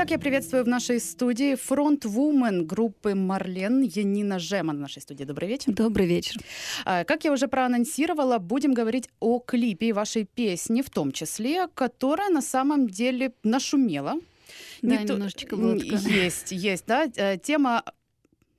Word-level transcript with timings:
Итак, 0.00 0.12
я 0.12 0.18
приветствую 0.18 0.64
в 0.64 0.66
нашей 0.66 0.98
студии 0.98 1.56
фронт-вумен 1.56 2.64
группы 2.64 3.14
«Марлен» 3.14 3.82
Янина 3.82 4.38
Жеман 4.38 4.78
в 4.78 4.80
нашей 4.80 5.02
студии. 5.02 5.24
Добрый 5.24 5.46
вечер. 5.46 5.74
Добрый 5.74 6.06
вечер. 6.06 6.40
А, 6.86 7.04
как 7.04 7.24
я 7.24 7.30
уже 7.30 7.48
проанонсировала, 7.48 8.38
будем 8.38 8.72
говорить 8.72 9.10
о 9.20 9.40
клипе 9.40 9.92
вашей 9.92 10.24
песни, 10.24 10.80
в 10.80 10.88
том 10.88 11.12
числе, 11.12 11.68
которая 11.74 12.30
на 12.30 12.40
самом 12.40 12.88
деле 12.88 13.34
нашумела. 13.42 14.14
Да, 14.80 14.96
Не 14.96 15.04
немножечко 15.04 15.54
то... 15.54 15.74
Есть, 15.74 16.50
есть, 16.52 16.84
да. 16.86 17.06
Э, 17.16 17.36
тема 17.36 17.82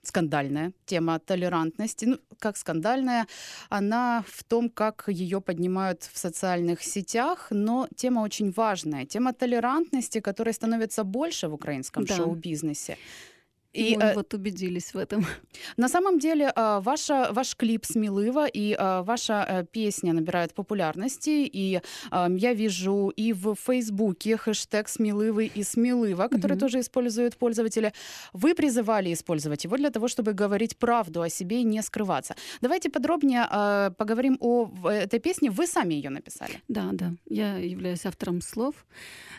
скандальная 0.03 0.73
тема 0.85 1.19
толерантности, 1.19 2.05
ну, 2.05 2.17
как 2.39 2.57
скандальная, 2.57 3.27
она 3.69 4.23
в 4.27 4.43
том, 4.43 4.69
как 4.69 5.03
ее 5.07 5.41
поднимают 5.41 6.09
в 6.11 6.17
социальных 6.17 6.83
сетях, 6.83 7.47
но 7.51 7.87
тема 7.95 8.21
очень 8.21 8.51
важная. 8.51 9.05
Тема 9.05 9.33
толерантности, 9.33 10.19
которая 10.19 10.53
становится 10.53 11.03
больше 11.03 11.47
в 11.47 11.53
украинском 11.53 12.05
да. 12.05 12.15
шоу-бизнесе. 12.15 12.97
И 13.73 13.95
Мы 13.95 14.03
э, 14.03 14.15
вот 14.15 14.33
убедились 14.33 14.93
в 14.93 14.97
этом. 14.97 15.25
На 15.77 15.87
самом 15.87 16.19
деле 16.19 16.51
э, 16.55 16.79
ваша, 16.81 17.29
ваш 17.31 17.55
клип 17.55 17.85
«Смелыва» 17.85 18.47
и 18.47 18.75
э, 18.77 19.01
ваша 19.03 19.65
песня 19.71 20.13
набирают 20.13 20.53
популярности, 20.53 21.49
и 21.53 21.81
я 22.11 22.53
вижу 22.53 23.11
и 23.15 23.33
в 23.33 23.55
Фейсбуке 23.55 24.37
хэштег 24.37 24.89
«Смелывый» 24.89 25.51
и 25.55 25.63
«Смелыва», 25.63 26.27
который 26.27 26.55
mm-hmm. 26.55 26.59
тоже 26.59 26.79
используют 26.79 27.37
пользователи. 27.37 27.93
Вы 28.33 28.55
призывали 28.55 29.13
использовать 29.13 29.63
его 29.63 29.77
для 29.77 29.89
того, 29.89 30.07
чтобы 30.07 30.33
говорить 30.33 30.77
правду 30.77 31.21
о 31.21 31.29
себе 31.29 31.61
и 31.61 31.63
не 31.63 31.81
скрываться. 31.81 32.35
Давайте 32.61 32.89
подробнее 32.89 33.47
поговорим 33.97 34.37
о 34.39 34.69
этой 34.89 35.19
песне. 35.19 35.49
Вы 35.49 35.67
сами 35.67 35.93
ее 35.93 36.09
написали. 36.09 36.61
Да, 36.67 36.89
да. 36.91 37.13
Я 37.29 37.57
являюсь 37.57 38.05
автором 38.05 38.41
слов. 38.41 38.75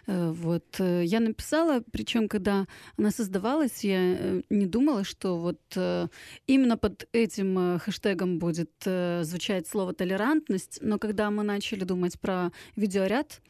Вот. 0.07 0.81
Я 0.81 1.21
написала, 1.21 1.83
причем, 1.93 2.29
когда 2.29 2.67
она 2.97 3.11
создавалась, 3.11 3.85
я 3.85 4.22
Э, 4.22 4.22
не 4.51 4.67
думала, 4.67 5.05
что 5.05 5.39
вот 5.39 5.61
э, 5.77 6.09
именно 6.47 6.77
под 6.77 7.09
этим 7.13 7.59
э, 7.59 7.79
хэштегом 7.79 8.39
будет 8.39 8.71
звучать 8.83 9.67
слово 9.67 9.93
толерантность, 9.93 10.79
но 10.81 10.99
когда 10.99 11.31
мы 11.31 11.43
начали 11.43 11.85
думать 11.85 12.19
про 12.19 12.51
видеоряд, 12.77 13.41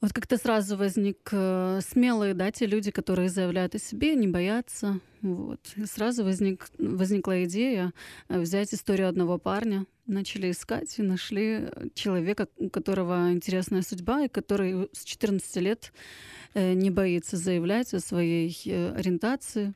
вот 0.00 0.12
как-то 0.12 0.38
сразу 0.38 0.76
возник 0.76 1.28
смелые, 1.28 2.32
да, 2.32 2.50
те 2.50 2.64
люди, 2.64 2.90
которые 2.90 3.28
заявляют 3.28 3.74
о 3.74 3.78
себе, 3.78 4.14
не 4.14 4.28
боятся. 4.28 4.98
Вот. 5.20 5.60
И 5.76 5.84
сразу 5.84 6.24
возник, 6.24 6.68
возникла 6.78 7.44
идея 7.44 7.92
взять 8.30 8.72
историю 8.72 9.10
одного 9.10 9.36
парня, 9.36 9.84
начали 10.10 10.50
искать 10.50 10.98
и 10.98 11.02
нашли 11.02 11.68
человека, 11.94 12.48
у 12.56 12.68
которого 12.68 13.32
интересная 13.32 13.82
судьба, 13.82 14.24
и 14.24 14.28
который 14.28 14.88
с 14.92 15.04
14 15.04 15.56
лет 15.56 15.92
Э, 16.54 16.72
не 16.72 16.90
боится 16.90 17.36
заявлять 17.36 17.94
о 17.94 18.00
своей 18.00 18.56
э, 18.66 18.92
ориентации. 18.92 19.72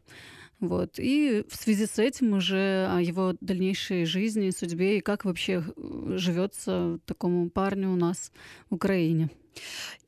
Вот. 0.60 0.98
И 0.98 1.44
в 1.48 1.56
связи 1.56 1.86
с 1.86 1.98
этим 1.98 2.32
уже 2.32 2.88
о 2.90 3.00
его 3.00 3.36
дальнейшей 3.40 4.04
жизни, 4.04 4.50
судьбе 4.50 4.98
и 4.98 5.00
как 5.00 5.24
вообще 5.24 5.62
э, 5.64 6.14
живется 6.16 6.98
такому 7.06 7.48
парню 7.50 7.92
у 7.92 7.96
нас 7.96 8.32
в 8.70 8.74
Украине. 8.74 9.30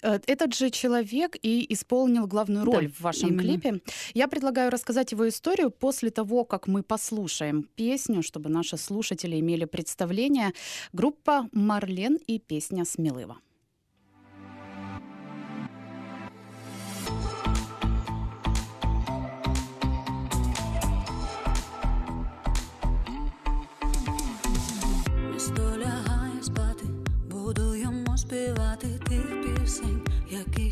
Этот 0.03 0.55
же 0.55 0.71
человек 0.71 1.37
и 1.41 1.67
исполнил 1.73 2.27
главную 2.27 2.65
роль 2.65 2.87
да, 2.89 2.93
в 2.93 3.01
вашем 3.01 3.31
именно. 3.31 3.43
клипе. 3.43 3.81
Я 4.15 4.29
предлагаю 4.29 4.71
рассказать 4.71 5.13
его 5.13 5.29
историю 5.29 5.71
после 5.71 6.11
того, 6.11 6.45
как 6.45 6.67
мы 6.67 6.83
послушаем 6.83 7.63
песню, 7.75 8.23
чтобы 8.23 8.49
наши 8.49 8.77
слушатели 8.77 9.39
имели 9.41 9.65
представление. 9.65 10.53
Группа 10.93 11.49
«Марлен» 11.53 12.17
и 12.27 12.39
песня 12.39 12.85
«Смелыва». 12.85 13.39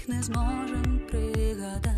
Не 0.08 0.22
зможем 0.22 1.00
пригадати, 1.10 1.90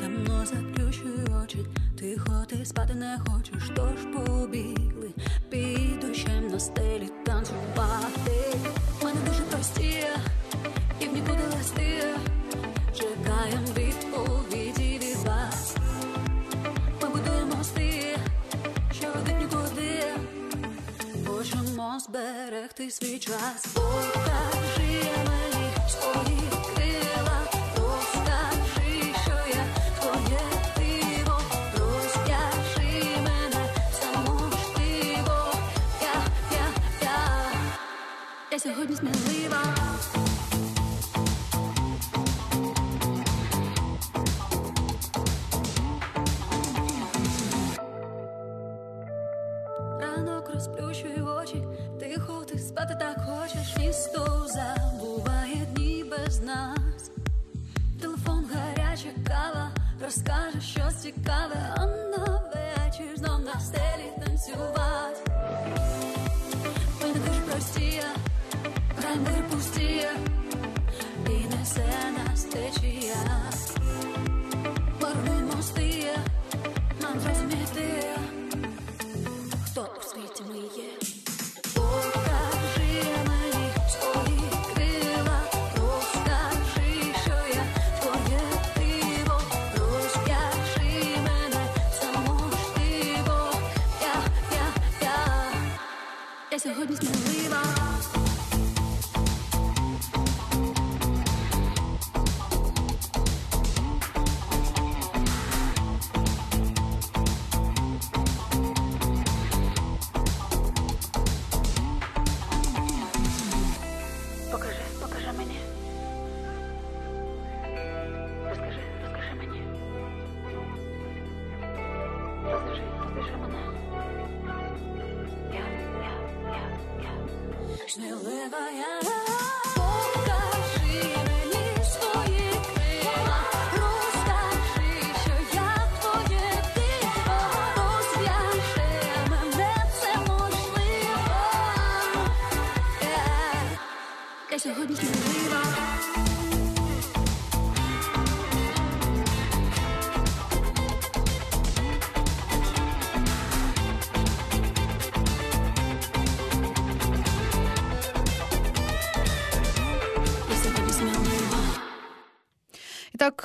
Давно 0.00 0.46
заплющую 0.46 1.42
очі, 1.44 1.58
тихо 1.98 2.44
ти 2.48 2.64
спати 2.64 2.94
не 2.94 3.18
хочеш, 3.18 3.70
тож 3.76 4.04
побігли 4.14 5.10
під 5.50 6.00
дощем 6.00 6.48
на 6.48 6.60
стелі 6.60 7.08
танцювати. 7.24 8.56
Мене 9.02 9.20
дуже 9.28 9.42
прості, 9.42 10.04
і 11.00 11.06
в 11.06 11.14
нікуди 11.14 11.42
листи, 11.56 12.04
чекаєм 12.94 13.64
відповіді 13.64 15.00
від 15.02 15.26
вас. 15.26 15.76
Ми 17.02 17.08
будуємо 17.08 17.56
мости, 17.56 18.18
що 18.92 19.06
ведуть 19.06 19.40
нікуди, 19.40 20.02
хочемо 21.26 22.00
зберегти 22.00 22.90
свій 22.90 23.18
час. 23.18 23.65
Сьогодні 38.66 38.96
смілива. 38.96 39.62
Ранок 50.00 50.50
розплющує 50.54 51.22
очі, 51.22 51.64
тихо 52.00 52.44
ти 52.44 52.58
спати 52.58 52.96
так 53.00 53.16
хочеш, 53.26 53.76
місто 53.78 54.46
забуває 54.46 55.66
дні 55.74 56.04
без 56.10 56.40
нас. 56.40 57.10
Телефон 58.00 58.46
гаряча 58.54 59.08
кава, 59.26 59.70
розкаже 60.04 60.60
щось 60.60 60.94
цікаве, 61.02 61.74
а 61.76 61.86
на 61.86 62.40
вечір 62.54 63.16
знов 63.16 63.40
на 63.40 63.60
стелі 63.60 64.12
танцювати. 64.24 64.95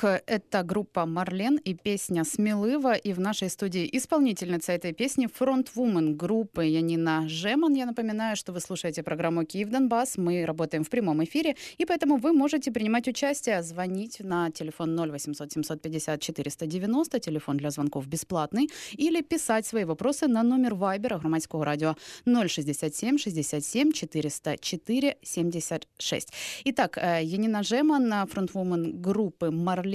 Это 0.08 0.62
группа 0.62 1.06
«Марлен» 1.06 1.56
и 1.56 1.74
песня 1.74 2.24
«Смелыва». 2.24 2.94
И 2.94 3.12
в 3.12 3.20
нашей 3.20 3.48
студии 3.48 3.88
исполнительница 3.92 4.72
этой 4.72 4.92
песни 4.92 5.26
фронтвумен 5.26 6.16
группы 6.16 6.64
Янина 6.64 7.28
Жеман. 7.28 7.74
Я 7.74 7.86
напоминаю, 7.86 8.36
что 8.36 8.52
вы 8.52 8.60
слушаете 8.60 9.02
программу 9.02 9.44
«Киев 9.44 9.68
Донбасс». 9.70 10.16
Мы 10.16 10.44
работаем 10.44 10.82
в 10.82 10.90
прямом 10.90 11.22
эфире, 11.24 11.54
и 11.78 11.86
поэтому 11.86 12.16
вы 12.16 12.32
можете 12.32 12.72
принимать 12.72 13.06
участие, 13.08 13.62
звонить 13.62 14.20
на 14.20 14.50
телефон 14.50 14.98
0800 14.98 15.52
750 15.52 16.20
490, 16.20 17.20
телефон 17.20 17.56
для 17.56 17.70
звонков 17.70 18.06
бесплатный, 18.06 18.68
или 18.92 19.22
писать 19.22 19.66
свои 19.66 19.84
вопросы 19.84 20.26
на 20.26 20.42
номер 20.42 20.74
Вайбера 20.74 21.18
громадского 21.18 21.64
радио 21.64 21.94
067 22.26 23.18
67 23.18 23.92
404 23.92 25.16
76. 25.22 26.28
Итак, 26.64 26.98
э, 26.98 27.20
Янина 27.22 27.62
Жеман, 27.62 28.26
фронтвумен 28.26 29.00
группы 29.00 29.50
«Марлен». 29.50 29.91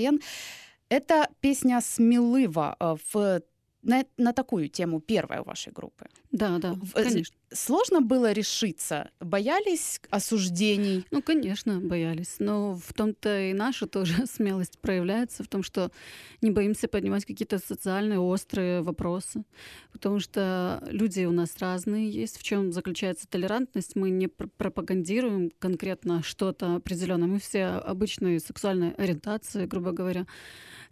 Это 0.90 1.28
песня 1.42 1.82
«Смелыва» 1.82 2.76
э, 2.80 2.96
в 3.12 3.42
на, 3.84 4.04
на 4.18 4.34
такую 4.34 4.68
тему 4.70 5.00
первая 5.00 5.42
у 5.42 5.46
вашей 5.46 5.72
группы. 5.72 6.08
Да, 6.32 6.58
да, 6.58 6.74
В- 6.74 6.96
э, 6.96 7.04
конечно. 7.04 7.38
Сложно 7.52 8.02
было 8.02 8.34
решиться? 8.34 9.10
Боялись 9.22 10.02
осуждений? 10.10 11.06
Ну, 11.12 11.22
конечно, 11.22 11.80
боялись. 11.80 12.36
Но 12.40 12.76
в 12.76 12.94
том-то 12.94 13.50
и 13.50 13.54
наша 13.54 13.88
тоже 13.88 14.26
смелость 14.28 14.80
проявляется, 14.80 15.44
в 15.44 15.48
том, 15.48 15.64
что 15.64 15.92
не 16.42 16.52
боимся 16.52 16.90
поднимать 16.90 17.26
какие-то 17.26 17.60
социальные 17.60 18.20
острые 18.20 18.82
вопросы. 18.82 19.44
Потому 19.94 20.20
что 20.20 20.84
люди 20.88 21.24
у 21.24 21.32
нас 21.32 21.58
разные 21.60 22.10
есть. 22.10 22.38
В 22.38 22.44
чем 22.44 22.74
заключается 22.74 23.28
толерантность? 23.28 23.96
Мы 23.96 24.10
не 24.10 24.28
пр- 24.28 24.50
пропагандируем 24.58 25.52
конкретно 25.58 26.24
что-то 26.24 26.76
определенное. 26.76 27.28
Мы 27.28 27.40
все 27.40 27.66
обычной 27.66 28.42
сексуальной 28.42 28.92
ориентации, 28.92 29.66
грубо 29.66 29.92
говоря. 29.94 30.26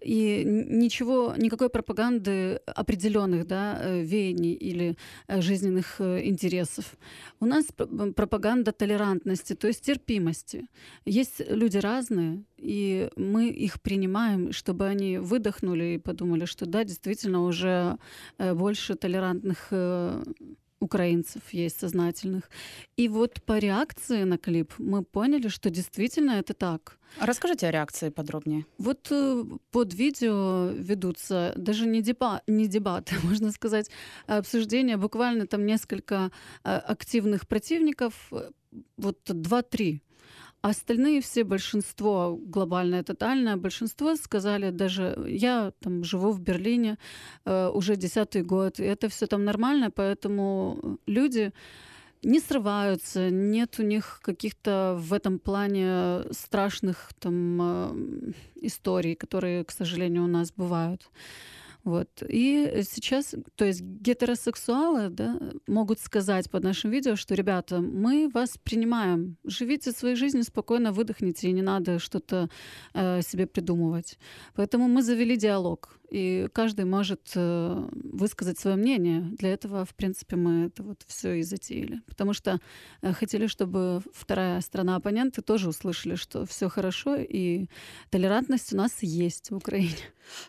И 0.01 0.43
ничего, 0.45 1.33
никакой 1.37 1.69
пропаганды 1.69 2.61
определенных 2.65 3.47
да, 3.47 3.79
э, 3.81 4.01
веяний 4.01 4.53
или 4.53 4.97
э, 5.27 5.41
жизненных 5.41 5.95
э, 5.99 6.21
интересов. 6.45 6.97
У 7.39 7.45
нас 7.45 7.65
пр- 7.65 8.13
пропаганда 8.13 8.71
толерантности, 8.71 9.55
то 9.55 9.67
есть 9.67 9.85
терпимости. 9.85 10.67
Есть 11.05 11.41
люди 11.49 11.77
разные, 11.77 12.43
и 12.57 13.09
мы 13.15 13.49
их 13.49 13.81
принимаем, 13.81 14.51
чтобы 14.51 14.85
они 14.85 15.17
выдохнули 15.17 15.95
и 15.95 15.97
подумали, 15.97 16.45
что 16.45 16.65
да, 16.65 16.83
действительно 16.83 17.43
уже 17.43 17.97
э, 18.37 18.53
больше 18.53 18.95
толерантных 18.95 19.67
э, 19.71 20.23
украинцев 20.79 21.41
есть 21.51 21.79
сознательных. 21.79 22.49
И 22.97 23.07
вот 23.07 23.41
по 23.43 23.57
реакции 23.57 24.23
на 24.23 24.37
клип 24.37 24.73
мы 24.77 25.03
поняли, 25.03 25.47
что 25.47 25.69
действительно 25.69 26.31
это 26.31 26.53
так. 26.53 26.97
Расскажите 27.19 27.67
о 27.67 27.71
реакции 27.71 28.09
подробнее. 28.09 28.65
Вот 28.77 29.07
э, 29.11 29.43
под 29.71 29.93
видео 29.93 30.69
ведутся 30.73 31.53
даже 31.55 31.85
не, 31.87 32.01
деба, 32.01 32.41
не 32.47 32.67
дебаты, 32.67 33.15
можно 33.23 33.51
сказать, 33.51 33.89
а 34.27 34.37
обсуждения. 34.37 34.97
Буквально 34.97 35.47
там 35.47 35.65
несколько 35.65 36.31
э, 36.63 36.75
активных 36.75 37.47
противников, 37.47 38.13
э, 38.31 38.51
вот 38.97 39.19
два-три. 39.25 40.01
А 40.65 40.69
остальные 40.69 41.21
все, 41.21 41.43
большинство, 41.43 42.39
глобальное, 42.41 43.03
тотальное 43.03 43.55
большинство 43.55 44.15
сказали 44.15 44.71
даже, 44.71 45.15
я 45.27 45.71
там 45.79 46.03
живу 46.03 46.31
в 46.31 46.39
Берлине 46.39 46.97
э, 47.45 47.69
уже 47.71 47.95
десятый 47.95 48.41
год, 48.41 48.79
и 48.79 48.83
это 48.83 49.07
все 49.07 49.27
там 49.27 49.45
нормально, 49.45 49.91
поэтому 49.91 50.97
люди 51.05 51.53
не 52.23 52.39
срываются, 52.39 53.29
нет 53.29 53.75
у 53.77 53.83
них 53.83 54.21
каких-то 54.23 54.97
в 54.99 55.13
этом 55.13 55.37
плане 55.37 56.23
страшных 56.31 57.11
там 57.19 57.61
э, 57.61 58.31
историй, 58.55 59.13
которые, 59.13 59.65
к 59.65 59.71
сожалению, 59.71 60.23
у 60.23 60.27
нас 60.27 60.51
бывают. 60.51 61.07
Вот. 61.85 62.23
И 62.27 62.81
сейчас, 62.89 63.35
то 63.55 63.63
есть 63.63 63.81
гетеросексуалы 63.81 65.09
да, 65.09 65.39
могут 65.67 65.99
сказать 65.99 66.49
под 66.49 66.63
нашим 66.63 66.89
видео, 66.89 67.15
что, 67.15 67.35
ребята, 67.35 67.79
мы 67.79 68.27
вас 68.33 68.57
принимаем, 68.57 69.37
живите 69.43 69.91
своей 69.91 70.15
жизнью 70.15 70.43
спокойно, 70.43 70.91
выдохните, 70.91 71.47
и 71.47 71.53
не 71.53 71.61
надо 71.61 71.99
что-то 71.99 72.49
э, 72.95 73.21
себе 73.21 73.45
придумывать. 73.45 74.17
Поэтому 74.55 74.87
мы 74.87 75.03
завели 75.03 75.37
диалог, 75.37 75.99
и 76.09 76.47
каждый 76.53 76.85
может 76.85 77.31
э, 77.35 77.87
высказать 77.91 78.59
свое 78.59 78.77
мнение. 78.77 79.21
Для 79.21 79.53
этого, 79.53 79.85
в 79.85 79.95
принципе, 79.95 80.35
мы 80.35 80.65
это 80.67 80.83
вот 80.83 81.03
все 81.07 81.33
и 81.33 81.43
затеяли. 81.43 82.01
Потому 82.07 82.33
что 82.33 82.59
э, 83.01 83.13
хотели, 83.13 83.47
чтобы 83.47 84.01
вторая 84.13 84.61
страна 84.61 84.95
оппоненты 84.95 85.41
тоже 85.41 85.69
услышали, 85.69 86.15
что 86.15 86.45
все 86.45 86.69
хорошо, 86.69 87.15
и 87.15 87.67
толерантность 88.09 88.73
у 88.73 88.77
нас 88.77 88.91
есть 89.01 89.51
в 89.51 89.55
Украине. 89.55 89.95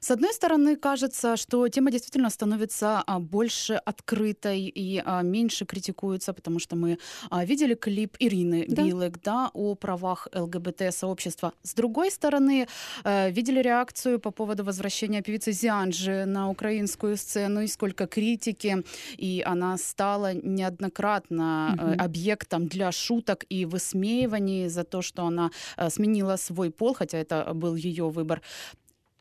С 0.00 0.10
одной 0.10 0.32
стороны, 0.32 0.76
кажется, 0.76 1.36
что 1.36 1.68
тема 1.68 1.90
действительно 1.90 2.30
становится 2.30 3.02
а, 3.06 3.18
больше 3.18 3.74
открытой 3.74 4.62
и 4.62 5.02
а, 5.04 5.22
меньше 5.22 5.66
критикуется, 5.66 6.32
потому 6.32 6.58
что 6.58 6.76
мы 6.76 6.98
а, 7.30 7.44
видели 7.44 7.74
клип 7.74 8.16
Ирины 8.18 8.64
Да. 8.68 8.82
Билык 8.82 9.20
да, 9.22 9.50
о 9.52 9.74
правах 9.74 10.28
ЛГБТ-сообщества. 10.32 11.52
С 11.62 11.74
другой 11.74 12.10
стороны, 12.10 12.68
э, 13.04 13.30
видели 13.30 13.60
реакцию 13.60 14.18
по 14.18 14.30
поводу 14.30 14.64
возвращения 14.64 15.22
певицы 15.22 15.45
Зианджи 15.52 16.24
на 16.26 16.50
украинскую 16.50 17.16
сцену 17.16 17.60
и 17.60 17.66
сколько 17.66 18.06
критики, 18.06 18.84
и 19.16 19.42
она 19.46 19.76
стала 19.78 20.34
неоднократно 20.34 21.74
Мгм. 21.76 22.00
объектом 22.00 22.66
для 22.68 22.92
шуток 22.92 23.44
и 23.48 23.64
высмеиваний 23.64 24.68
за 24.68 24.84
то, 24.84 25.02
что 25.02 25.24
она 25.26 25.50
э, 25.76 25.90
сменила 25.90 26.36
свой 26.36 26.70
пол, 26.70 26.94
хотя 26.94 27.18
это 27.18 27.52
был 27.54 27.74
ее 27.74 28.08
выбор. 28.08 28.40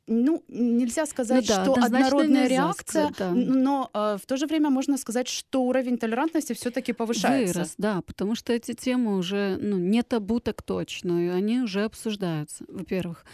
Ну, 0.07 0.43
нельзя 0.47 1.07
сказать, 1.07 1.47
Ну 1.49 1.55
да, 1.55 1.63
что 1.63 1.73
однородная 1.73 2.47
реакция, 2.47 3.11
сказать, 3.11 3.17
да. 3.17 3.31
но 3.31 3.89
э, 3.91 4.17
в 4.21 4.25
то 4.27 4.37
же 4.37 4.45
время 4.45 4.69
можно 4.69 4.97
сказать, 4.97 5.27
что 5.27 5.63
уровень 5.63 5.97
толерантности 5.97 6.53
все-таки 6.53 6.93
повышается. 6.93 7.53
Вырос, 7.55 7.73
да, 7.79 8.01
потому 8.03 8.35
что 8.35 8.53
эти 8.53 8.73
темы 8.73 9.17
уже 9.17 9.57
ну, 9.59 9.77
не 9.77 10.03
табу 10.03 10.39
так 10.39 10.61
точно, 10.61 11.25
и 11.25 11.27
они 11.29 11.59
уже 11.61 11.85
обсуждаются, 11.85 12.65
во-первых. 12.67 13.25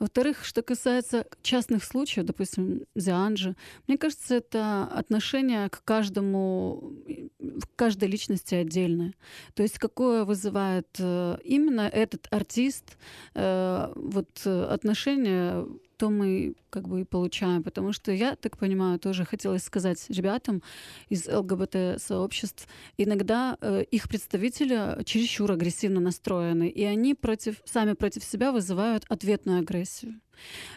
Во-вторых, 0.00 0.44
что 0.44 0.62
касается 0.62 1.26
частных 1.42 1.84
случаев, 1.84 2.26
допустим, 2.26 2.82
Зианджи, 2.96 3.56
мне 3.86 3.96
кажется, 3.96 4.34
это 4.34 4.84
отношение 4.92 5.70
к 5.70 5.82
каждому, 5.84 6.92
к 7.38 7.76
каждой 7.76 8.08
личности 8.08 8.54
отдельное. 8.56 9.14
То 9.54 9.62
есть 9.62 9.78
какое 9.78 10.24
вызывает 10.24 10.88
э, 10.98 11.38
именно 11.44 11.82
этот 11.82 12.26
артист 12.30 12.98
э, 13.34 13.92
вот 13.94 14.42
э, 14.44 14.64
отношение 14.64 15.66
то 15.96 16.10
мы 16.10 16.54
как 16.70 16.88
бы 16.88 17.00
и 17.00 17.04
получаем. 17.04 17.62
Потому 17.62 17.92
что 17.92 18.12
я 18.12 18.36
так 18.36 18.58
понимаю, 18.58 18.98
тоже 18.98 19.24
хотелось 19.24 19.62
сказать 19.62 20.04
ребятам 20.08 20.62
из 21.08 21.26
ЛГБТ-сообществ, 21.28 22.68
иногда 22.98 23.56
э, 23.60 23.84
их 23.90 24.08
представители 24.08 25.02
чересчур 25.04 25.50
агрессивно 25.52 26.00
настроены, 26.00 26.68
и 26.68 26.84
они 26.84 27.14
против, 27.14 27.62
сами 27.64 27.94
против 27.94 28.24
себя 28.24 28.52
вызывают 28.52 29.04
ответную 29.08 29.60
агрессию. 29.60 30.20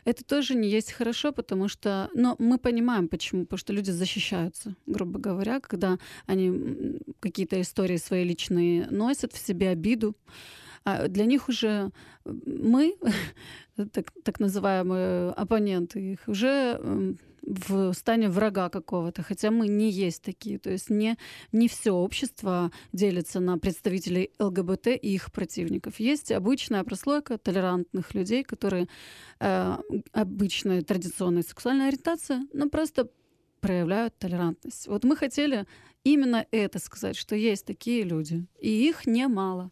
Это 0.05 0.23
тоже 0.23 0.55
не 0.55 0.69
есть 0.69 0.91
хорошо, 0.91 1.31
потому 1.31 1.67
что... 1.67 2.09
Но 2.13 2.35
мы 2.39 2.57
понимаем, 2.57 3.07
почему. 3.07 3.43
Потому 3.43 3.59
что 3.59 3.73
люди 3.73 3.91
защищаются, 3.91 4.75
грубо 4.85 5.19
говоря, 5.19 5.59
когда 5.59 5.97
они 6.25 6.99
какие-то 7.19 7.59
истории 7.61 7.97
свои 7.97 8.23
личные 8.23 8.87
носят 8.89 9.33
в 9.33 9.45
себе 9.45 9.69
обиду. 9.69 10.15
А 10.89 11.07
для 11.07 11.25
них 11.25 11.49
уже 11.49 11.91
мы, 12.25 12.95
так, 13.93 14.11
так 14.23 14.39
называемые 14.39 15.31
оппоненты 15.31 15.99
их, 16.13 16.27
уже 16.27 16.79
в 17.41 17.93
стане 17.93 18.29
врага 18.29 18.69
какого-то, 18.69 19.21
хотя 19.23 19.51
мы 19.51 19.67
не 19.67 19.89
есть 19.89 20.23
такие. 20.23 20.57
То 20.57 20.71
есть 20.71 20.89
не, 20.89 21.17
не 21.51 21.67
все 21.67 21.91
общество 21.91 22.71
делится 22.91 23.39
на 23.39 23.57
представителей 23.57 24.31
ЛГБТ 24.39 24.87
и 24.87 25.13
их 25.13 25.31
противников. 25.31 25.99
Есть 25.99 26.31
обычная 26.31 26.83
прослойка 26.83 27.37
толерантных 27.37 28.13
людей, 28.15 28.43
которые 28.43 28.87
э, 29.39 29.77
обычная 30.11 30.81
традиционная 30.81 31.43
сексуальная 31.43 31.89
ориентация, 31.89 32.47
но 32.53 32.67
просто 32.69 33.09
проявляют 33.61 34.17
толерантность. 34.17 34.87
Вот 34.87 35.03
мы 35.03 35.15
хотели 35.15 35.65
именно 36.03 36.45
это 36.51 36.79
сказать, 36.79 37.15
что 37.15 37.35
есть 37.35 37.65
такие 37.65 38.03
люди, 38.03 38.45
и 38.59 38.87
их 38.87 39.05
немало. 39.05 39.71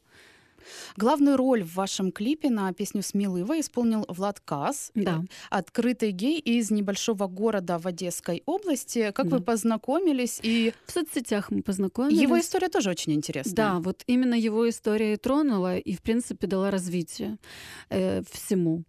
Главную 0.96 1.38
роль 1.38 1.64
в 1.64 1.76
вашем 1.76 2.12
клипе 2.12 2.50
на 2.50 2.72
песню 2.74 3.02
«Смелыва» 3.04 3.60
исполнил 3.60 4.06
Влад 4.08 4.40
Кас, 4.40 4.92
Да. 4.96 5.24
открытый 5.50 6.12
гей 6.12 6.40
из 6.40 6.72
небольшого 6.72 7.28
города 7.28 7.78
в 7.80 7.86
Одесской 7.88 8.44
области. 8.46 9.12
Как 9.12 9.26
вы 9.28 9.40
Да. 9.40 9.44
познакомились? 9.44 10.40
И 10.44 10.74
В 10.86 10.92
соцсетях 10.92 11.52
мы 11.52 11.62
познакомились. 11.62 12.22
его 12.22 12.40
история 12.40 12.70
тоже 12.70 12.90
очень 12.90 13.14
интересная. 13.14 13.56
Да, 13.56 13.80
вот 13.80 14.04
именно 14.08 14.36
его 14.36 14.68
история 14.70 15.14
и 15.14 15.18
тронула, 15.18 15.78
и, 15.78 15.94
в 15.96 16.02
принципе, 16.02 16.48
дала 16.48 16.72
развитие 16.72 17.38
э, 17.90 18.22
всему. 18.32 18.84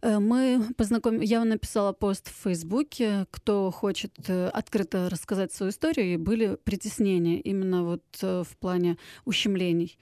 Э, 0.00 0.18
Мы 0.20 0.62
познаком... 0.76 1.20
Я 1.20 1.44
написала 1.44 1.92
пост 1.92 2.28
в 2.28 2.42
Фейсбуке, 2.44 3.26
кто 3.30 3.70
хочет 3.70 4.12
э, 4.28 4.48
открыто 4.48 5.08
рассказать 5.10 5.52
свою 5.52 5.70
историю, 5.72 6.14
и 6.14 6.16
были 6.16 6.56
притеснения 6.62 7.40
именно 7.40 7.82
вот 7.84 8.04
э, 8.22 8.44
в 8.48 8.56
плане 8.58 8.96
ущемлений. 9.24 9.98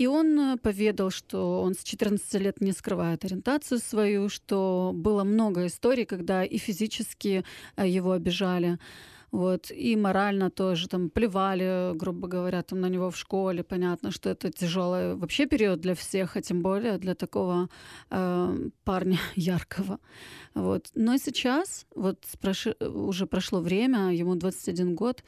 И 0.00 0.06
он 0.06 0.40
э, 0.40 0.56
поведал, 0.56 1.10
что 1.10 1.60
он 1.60 1.74
с 1.74 1.84
14 1.84 2.34
лет 2.40 2.62
не 2.62 2.72
скрывает 2.72 3.24
ориентацию 3.26 3.78
свою, 3.80 4.30
что 4.30 4.92
было 4.94 5.24
много 5.24 5.66
историй, 5.66 6.06
когда 6.06 6.42
и 6.42 6.56
физически 6.56 7.44
э, 7.76 7.86
его 7.86 8.12
обижали, 8.12 8.78
вот, 9.30 9.70
и 9.70 9.96
морально 9.96 10.50
тоже 10.50 10.88
там 10.88 11.08
плевали, 11.08 11.94
грубо 11.94 12.28
говоря, 12.28 12.62
там 12.62 12.80
на 12.80 12.88
него 12.88 13.10
в 13.10 13.16
школе. 13.16 13.62
Понятно, 13.62 14.10
что 14.10 14.30
это 14.30 14.50
тяжелый 14.50 15.14
вообще 15.14 15.46
период 15.46 15.80
для 15.80 15.94
всех, 15.94 16.36
а 16.36 16.40
тем 16.40 16.62
более 16.62 16.98
для 16.98 17.14
такого 17.14 17.68
э, 18.10 18.68
парня 18.84 19.18
яркого. 19.36 20.00
Вот. 20.54 20.90
Но 20.94 21.16
сейчас, 21.18 21.86
вот 21.94 22.24
спроши, 22.26 22.74
уже 22.80 23.26
прошло 23.26 23.60
время, 23.60 24.12
ему 24.12 24.34
21 24.34 24.94
год, 24.94 25.22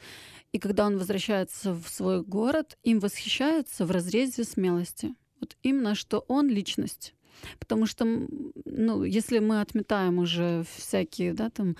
и 0.53 0.59
когда 0.59 0.85
он 0.85 0.97
возвращается 0.97 1.73
в 1.73 1.89
свой 1.89 2.23
город, 2.23 2.77
им 2.83 2.99
восхищаются 2.99 3.85
в 3.85 3.91
разрезе 3.91 4.43
смелости. 4.43 5.15
Вот 5.41 5.57
именно, 5.63 5.95
что 5.95 6.19
он 6.27 6.47
личность. 6.47 7.15
Потому 7.59 7.85
что, 7.85 8.05
ну, 8.65 9.03
если 9.03 9.39
мы 9.39 9.61
отметаем 9.61 10.19
уже 10.19 10.63
всякие, 10.75 11.33
да, 11.33 11.49
там, 11.49 11.75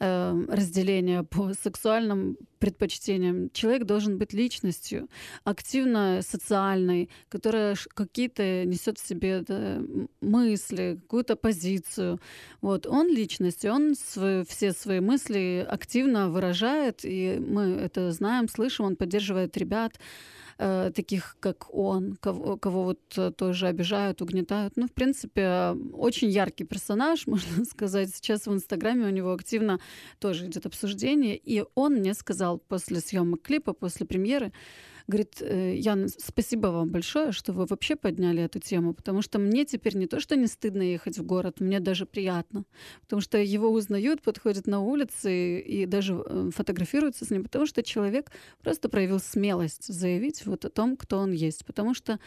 э, 0.00 0.44
разделения 0.48 1.22
по 1.22 1.52
сексуальным 1.54 2.36
предпочтениям, 2.58 3.50
человек 3.50 3.84
должен 3.84 4.18
быть 4.18 4.32
личностью, 4.32 5.08
активно 5.44 6.20
социальной, 6.22 7.08
которая 7.28 7.76
какие-то 7.94 8.64
несет 8.64 8.98
в 8.98 9.06
себе 9.06 9.44
да, 9.46 9.80
мысли, 10.20 10.98
какую-то 11.02 11.36
позицию. 11.36 12.20
Вот 12.60 12.86
он 12.86 13.08
личность, 13.08 13.64
он 13.64 13.94
свои, 13.94 14.44
все 14.44 14.72
свои 14.72 15.00
мысли 15.00 15.66
активно 15.68 16.30
выражает, 16.30 17.00
и 17.04 17.38
мы 17.38 17.62
это 17.76 18.12
знаем, 18.12 18.48
слышим, 18.48 18.86
он 18.86 18.96
поддерживает 18.96 19.56
ребят 19.56 19.98
э, 20.58 20.90
таких, 20.94 21.36
как 21.40 21.74
он, 21.74 22.16
кого, 22.20 22.56
кого 22.56 22.84
вот 22.84 23.00
э, 23.16 23.30
тоже 23.30 23.68
обижают, 23.68 24.22
угнетают. 24.22 24.76
Ну, 24.76 24.86
в 24.86 24.92
принципе, 24.92 25.74
очень 25.92 26.28
яркий 26.28 26.64
персонаж, 26.64 27.26
можно 27.28 27.64
сказать. 27.64 28.10
Сейчас 28.14 28.46
в 28.46 28.52
Инстаграме 28.52 29.06
у 29.06 29.10
него 29.10 29.32
активно 29.32 29.80
тоже 30.18 30.46
идет 30.46 30.66
обсуждение, 30.66 31.36
и 31.36 31.64
он 31.74 31.94
мне 31.94 32.14
сказал 32.14 32.58
после 32.58 33.00
съемок 33.00 33.42
клипа, 33.42 33.72
после 33.72 34.06
премьеры, 34.06 34.52
Говорит, 35.08 35.40
«Э, 35.40 35.74
Ян, 35.74 36.08
спасибо 36.08 36.66
вам 36.66 36.90
большое, 36.90 37.32
что 37.32 37.54
вы 37.54 37.64
вообще 37.64 37.96
подняли 37.96 38.42
эту 38.42 38.58
тему, 38.60 38.92
потому 38.92 39.22
что 39.22 39.38
мне 39.38 39.64
теперь 39.64 39.96
не 39.96 40.06
то, 40.06 40.20
что 40.20 40.36
не 40.36 40.46
стыдно 40.46 40.82
ехать 40.82 41.16
в 41.16 41.24
город, 41.24 41.60
мне 41.60 41.80
даже 41.80 42.04
приятно, 42.04 42.64
потому 43.00 43.22
что 43.22 43.38
его 43.38 43.70
узнают, 43.70 44.20
подходят 44.20 44.66
на 44.66 44.80
улице 44.80 45.60
и, 45.60 45.86
даже 45.86 46.22
э, 46.26 46.50
фотографируются 46.54 47.24
с 47.24 47.30
ним, 47.30 47.42
потому 47.44 47.64
что 47.64 47.82
человек 47.82 48.30
просто 48.62 48.90
проявил 48.90 49.18
смелость 49.18 49.86
заявить 49.86 50.44
вот 50.44 50.66
о 50.66 50.68
том, 50.68 50.94
кто 50.94 51.16
он 51.16 51.32
есть, 51.32 51.64
потому 51.64 51.94
что 51.94 52.20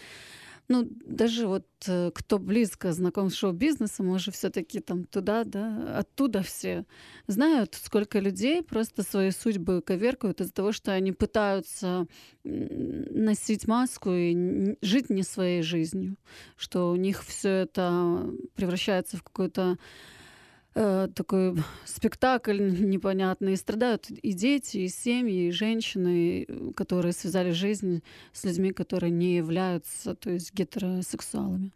ну, 0.72 0.88
даже 1.06 1.48
вот 1.48 1.68
э, 1.86 2.12
кто 2.16 2.40
близко 2.40 2.94
знаком 2.94 3.30
с 3.30 3.36
шоу-бизнесом, 3.36 4.08
уже 4.08 4.32
все-таки 4.32 4.80
там 4.80 5.04
туда, 5.04 5.44
да, 5.44 6.00
оттуда 6.00 6.42
все 6.44 6.86
знают, 7.28 7.76
сколько 7.76 8.20
людей 8.20 8.64
просто 8.64 9.04
свои 9.04 9.32
судьбы 9.32 9.82
коверкают 9.82 10.40
из-за 10.40 10.54
того, 10.54 10.72
что 10.72 10.94
они 10.94 11.12
пытаются 11.12 12.08
носить 12.46 13.68
маску 13.68 14.12
и 14.14 14.78
жить 14.82 15.10
не 15.10 15.24
своей 15.24 15.62
жизнью, 15.62 16.16
что 16.56 16.92
у 16.92 16.96
них 16.96 17.26
все 17.26 17.50
это 17.50 18.32
превращается 18.56 19.18
в 19.18 19.24
какой-то 19.24 19.78
э, 20.76 21.08
такой 21.14 21.56
спектакль 21.86 22.60
непонятный. 22.60 23.54
И 23.54 23.58
страдают 23.58 24.10
и 24.10 24.34
дети, 24.34 24.78
и 24.78 24.88
семьи, 24.88 25.48
и 25.48 25.52
женщины, 25.52 26.48
которые 26.76 27.14
связали 27.14 27.52
жизнь 27.52 28.04
с 28.34 28.44
людьми, 28.44 28.72
которые 28.72 29.12
не 29.12 29.36
являются, 29.36 30.16
то 30.16 30.30
есть 30.30 30.54
гетеросексуалами. 30.54 31.72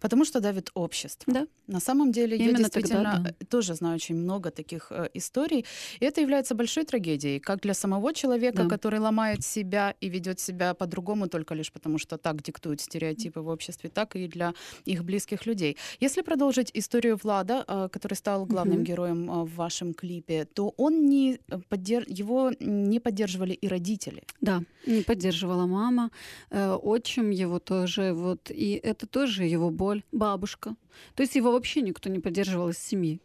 Потому 0.00 0.24
что 0.24 0.40
давит 0.40 0.70
общество. 0.74 1.32
Да. 1.32 1.46
На 1.66 1.80
самом 1.80 2.12
деле 2.12 2.36
Именно 2.36 2.50
я 2.50 2.56
действительно 2.58 3.04
тогда, 3.04 3.30
да. 3.40 3.46
тоже 3.46 3.74
знаю 3.74 3.94
очень 3.96 4.14
много 4.16 4.50
таких 4.50 4.92
э, 4.92 5.08
историй. 5.14 5.64
И 6.00 6.04
это 6.04 6.20
является 6.20 6.54
большой 6.54 6.84
трагедией, 6.84 7.40
как 7.40 7.60
для 7.60 7.74
самого 7.74 8.12
человека, 8.14 8.62
Да. 8.62 8.68
который 8.68 9.00
ломает 9.00 9.44
себя 9.44 9.94
и 10.00 10.08
ведет 10.08 10.38
себя 10.40 10.74
по-другому 10.74 11.28
только 11.28 11.54
лишь 11.54 11.72
потому, 11.72 11.98
что 11.98 12.16
так 12.18 12.42
диктуют 12.42 12.80
стереотипы 12.80 13.40
в 13.40 13.48
обществе, 13.48 13.90
так 13.90 14.16
и 14.16 14.28
для 14.28 14.52
их 14.84 15.02
близких 15.04 15.46
людей. 15.46 15.76
Если 16.00 16.22
продолжить 16.22 16.70
историю 16.74 17.18
Влада, 17.24 17.64
э, 17.66 17.88
который 17.92 18.14
стал 18.14 18.46
главным 18.46 18.76
Мгм. 18.76 18.84
героем 18.84 19.30
э, 19.30 19.44
в 19.44 19.54
вашем 19.56 19.94
клипе, 19.94 20.44
то 20.44 20.72
он 20.76 21.06
не 21.06 21.38
э, 21.48 21.58
поддер- 21.70 22.04
его 22.20 22.52
не 22.60 23.00
поддерживали 23.00 23.52
и 23.54 23.68
родители. 23.68 24.22
Да, 24.40 24.62
не 24.86 25.02
поддерживала 25.02 25.66
мама, 25.66 26.10
э, 26.50 26.72
отчим 26.82 27.30
его 27.30 27.58
тоже, 27.58 28.12
вот, 28.12 28.50
и 28.50 28.80
это 28.84 29.06
тоже 29.06 29.44
его 29.44 29.70
боль, 29.70 29.85
бабушка. 30.12 30.76
То 31.14 31.22
есть 31.22 31.36
его 31.36 31.52
вообще 31.52 31.82
никто 31.82 32.08
не 32.08 32.20
поддерживал 32.20 32.70
из 32.70 32.78
семьи. 32.78 33.20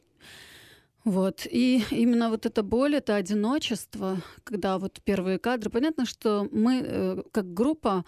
Вот. 1.03 1.47
И 1.49 1.83
именно 1.89 2.29
вот 2.29 2.45
эта 2.45 2.61
боль, 2.61 2.95
это 2.95 3.15
одиночество, 3.15 4.17
когда 4.43 4.77
вот 4.77 4.99
первые 5.03 5.39
кадры. 5.39 5.71
Понятно, 5.71 6.05
что 6.05 6.47
мы 6.51 6.81
э, 6.83 7.23
как 7.31 7.53
группа 7.53 8.05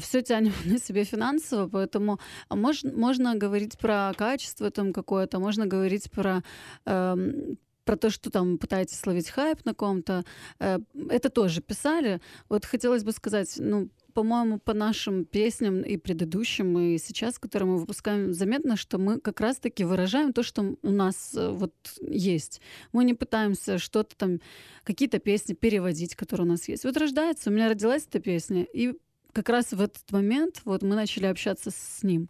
все 0.00 0.22
тянем 0.22 0.52
на 0.64 0.78
себе 0.78 1.04
финансово, 1.04 1.68
поэтому 1.68 2.18
мож- 2.48 2.96
можно 2.96 3.34
говорить 3.34 3.78
про 3.78 4.12
качество 4.16 4.70
там 4.70 4.92
какое-то, 4.92 5.38
можно 5.38 5.66
говорить 5.66 6.10
про 6.10 6.42
эм, 6.86 7.58
про 7.84 7.96
то, 7.96 8.10
что 8.10 8.30
там 8.30 8.56
пытаетесь 8.58 9.00
словить 9.00 9.30
хайп 9.30 9.64
на 9.64 9.74
ком-то, 9.74 10.24
э, 10.60 10.78
это 11.08 11.28
тоже 11.28 11.60
писали. 11.60 12.20
Вот 12.48 12.64
хотелось 12.64 13.02
бы 13.02 13.12
сказать, 13.12 13.54
ну, 13.58 13.88
по-моему, 14.10 14.58
по 14.58 14.74
нашим 14.74 15.24
песням 15.24 15.82
и 15.82 15.96
предыдущим, 15.96 16.78
и 16.78 16.98
сейчас, 16.98 17.38
которые 17.38 17.68
мы 17.70 17.78
выпускаем, 17.78 18.32
заметно, 18.32 18.76
что 18.76 18.98
мы 18.98 19.20
как 19.20 19.40
раз-таки 19.40 19.84
выражаем 19.84 20.32
то, 20.32 20.42
что 20.42 20.76
у 20.82 20.90
нас 20.90 21.34
э, 21.34 21.50
вот 21.50 21.74
есть. 22.00 22.60
Мы 22.92 23.04
не 23.04 23.14
пытаемся 23.14 23.78
что-то 23.78 24.16
там, 24.16 24.40
какие-то 24.84 25.18
песни 25.18 25.54
переводить, 25.54 26.14
которые 26.14 26.46
у 26.46 26.50
нас 26.50 26.68
есть. 26.68 26.84
Вот 26.84 26.96
рождается, 26.96 27.50
у 27.50 27.52
меня 27.52 27.68
родилась 27.68 28.06
эта 28.06 28.20
песня, 28.20 28.64
и 28.64 28.94
как 29.32 29.48
раз 29.48 29.72
в 29.72 29.80
этот 29.80 30.10
момент 30.10 30.60
вот 30.64 30.82
мы 30.82 30.94
начали 30.94 31.26
общаться 31.26 31.70
с 31.70 32.02
ним. 32.02 32.28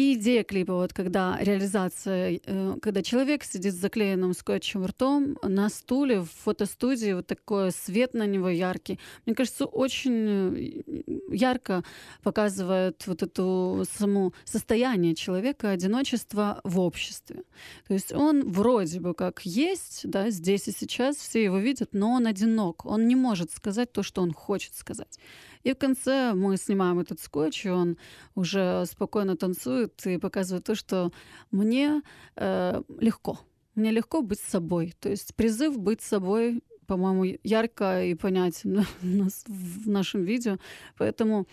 И 0.00 0.14
идея 0.14 0.44
клипа, 0.44 0.72
вот 0.76 0.94
когда 0.94 1.36
реализация, 1.38 2.40
э, 2.42 2.76
когда 2.80 3.02
человек 3.02 3.44
сидит 3.44 3.74
с 3.74 3.76
заклеенным 3.76 4.32
скотчем 4.32 4.86
ртом 4.86 5.36
на 5.42 5.68
стуле 5.68 6.20
в 6.20 6.30
фотостудии, 6.42 7.12
вот 7.12 7.26
такой 7.26 7.70
свет 7.70 8.14
на 8.14 8.24
него 8.24 8.48
яркий, 8.48 8.98
мне 9.26 9.34
кажется, 9.34 9.66
очень 9.66 10.56
э, 10.56 11.02
ярко 11.28 11.84
показывает 12.22 13.06
вот 13.06 13.22
эту 13.22 13.84
саму 13.98 14.32
состояние 14.44 15.14
человека, 15.14 15.68
одиночество 15.68 16.62
в 16.64 16.80
обществе. 16.80 17.42
То 17.86 17.92
есть 17.92 18.10
он 18.10 18.50
вроде 18.50 19.00
бы 19.00 19.12
как 19.12 19.42
есть, 19.44 20.08
да, 20.08 20.30
здесь 20.30 20.66
и 20.66 20.72
сейчас, 20.72 21.16
все 21.16 21.44
его 21.44 21.58
видят, 21.58 21.90
но 21.92 22.12
он 22.12 22.26
одинок, 22.26 22.86
он 22.86 23.06
не 23.06 23.16
может 23.16 23.52
сказать 23.52 23.92
то, 23.92 24.02
что 24.02 24.22
он 24.22 24.32
хочет 24.32 24.74
сказать. 24.74 25.18
И 25.62 25.72
в 25.72 25.76
конце 25.76 26.32
мы 26.34 26.56
снимаем 26.56 26.98
этот 26.98 27.20
скотч, 27.20 27.66
и 27.66 27.70
он 27.70 27.96
уже 28.34 28.84
спокойно 28.86 29.36
танцует 29.36 30.06
и 30.06 30.18
показывает 30.18 30.64
то, 30.64 30.74
что 30.74 31.12
мне 31.50 32.02
э, 32.36 32.82
легко. 32.98 33.38
Мне 33.74 33.90
легко 33.90 34.22
быть 34.22 34.40
собой. 34.40 34.94
То 35.00 35.08
есть 35.08 35.34
призыв 35.34 35.78
быть 35.78 36.00
собой, 36.00 36.62
по-моему, 36.86 37.38
ярко 37.44 38.04
и 38.04 38.14
понятен 38.14 38.84
в 39.02 39.88
нашем 39.88 40.24
видео. 40.24 40.58
Поэтому 40.98 41.46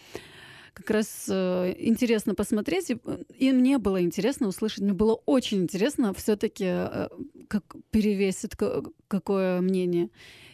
как 0.77 0.91
раз 0.91 1.25
э, 1.27 1.75
интересно 1.79 2.35
посмотреть. 2.35 2.91
И, 3.39 3.51
мне 3.51 3.79
было 3.79 4.01
интересно 4.01 4.47
услышать, 4.47 4.81
мне 4.81 4.93
было 4.93 5.15
очень 5.25 5.63
интересно 5.63 6.13
все-таки, 6.13 6.65
э, 6.67 7.07
как 7.47 7.63
перевесит 7.89 8.55
ка- 8.55 8.83
какое 9.07 9.59
мнение. 9.61 10.09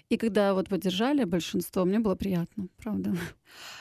И 0.09 0.17
когда 0.17 0.53
вот 0.53 0.69
поддержали 0.69 1.23
большинство, 1.23 1.85
мне 1.85 1.99
было 1.99 2.15
приятно, 2.15 2.67
правда. 2.77 3.15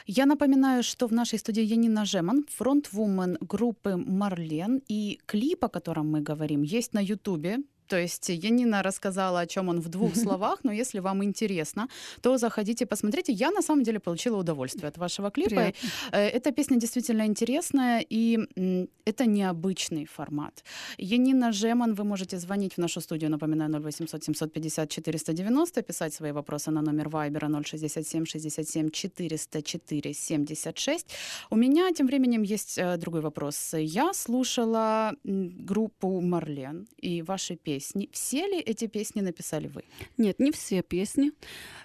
Я 0.07 0.27
напоминаю, 0.27 0.83
что 0.83 1.07
в 1.07 1.13
нашей 1.13 1.39
студии 1.39 1.63
Янина 1.63 2.05
Жеман, 2.05 2.45
фронтвумен 2.49 3.39
группы 3.41 3.97
«Марлен». 3.97 4.83
И 4.89 5.21
клип, 5.27 5.65
о 5.65 5.69
котором 5.69 6.11
мы 6.11 6.21
говорим, 6.21 6.63
есть 6.63 6.95
на 6.95 7.01
Ютубе. 7.01 7.59
То 7.93 7.99
есть 7.99 8.31
Янина 8.31 8.83
рассказала, 8.83 9.41
о 9.41 9.47
чем 9.47 9.69
он 9.69 9.81
в 9.81 9.89
двух 9.89 10.17
словах, 10.17 10.61
но 10.65 10.73
если 10.73 11.01
вам 11.01 11.23
интересно, 11.23 11.89
то 12.23 12.39
заходите, 12.39 12.87
посмотрите. 12.87 13.33
Я 13.33 13.51
на 13.51 13.63
самом 13.63 13.83
деле 13.83 13.99
получила 13.99 14.39
удовольствие 14.39 14.89
от 14.89 14.97
вашего 14.97 15.31
клипа. 15.31 15.51
Приятно. 15.51 15.89
Э, 16.13 16.29
Эта 16.29 16.53
песня 16.53 16.79
действительно 16.79 17.27
интересная, 17.27 18.03
и 18.11 18.39
это 19.05 19.27
необычный 19.27 20.07
формат. 20.07 20.65
Янина 20.97 21.53
Жеман, 21.53 21.95
вы 21.95 22.05
можете 22.05 22.39
звонить 22.39 22.77
в 22.77 22.79
нашу 22.79 23.01
студию, 23.01 23.31
напоминаю, 23.31 23.71
0800 23.71 24.25
750 24.25 24.89
490, 24.89 25.83
писать 25.83 26.15
свои 26.15 26.33
вопросы 26.33 26.71
на 26.71 26.81
номер 26.81 27.11
Вайбера 27.11 27.49
067 27.63 28.25
67 28.25 28.91
404 28.91 30.15
76. 30.15 31.07
У 31.51 31.57
меня 31.57 31.93
тем 31.93 32.07
временем 32.07 32.43
есть 32.43 32.79
э, 32.79 32.97
другой 32.97 33.21
вопрос. 33.21 33.75
Я 33.75 34.15
слушала 34.15 35.13
группу 35.25 36.21
«Марлен» 36.23 36.87
и 37.03 37.23
ваши 37.23 37.57
песни. 37.57 37.82
Песни. 37.83 38.09
Все 38.13 38.47
ли 38.47 38.61
эти 38.61 38.87
песни 38.87 39.23
написали 39.23 39.69
вы? 39.69 39.83
Нет, 40.19 40.41
не 40.41 40.51
все 40.51 40.83
песни. 40.83 41.33